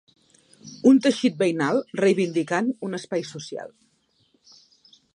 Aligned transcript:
Un 0.91 1.01
teixit 1.07 1.37
veïnal 1.43 1.83
reivindicant 2.05 2.75
‘un 2.91 3.01
espai 3.03 3.29
social’. 3.37 3.73